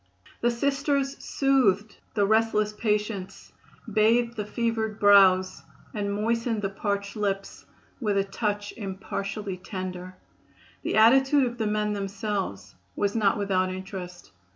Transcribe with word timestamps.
The 0.41 0.49
Sisters 0.49 1.23
soothed 1.23 1.97
the 2.15 2.25
restless 2.25 2.73
patients, 2.73 3.53
bathed 3.93 4.35
the 4.35 4.47
fevered 4.47 4.99
brows 4.99 5.61
and 5.93 6.11
moistened 6.11 6.63
the 6.63 6.71
parched 6.71 7.15
lips 7.15 7.67
"with 7.99 8.17
a 8.17 8.23
touch 8.23 8.71
impartially 8.75 9.57
tender." 9.57 10.15
The 10.81 10.95
attitude 10.97 11.45
of 11.45 11.59
the 11.59 11.67
men 11.67 11.93
themselves 11.93 12.73
was 12.95 13.15
not 13.15 13.37
without 13.37 13.69
interest. 13.71 14.31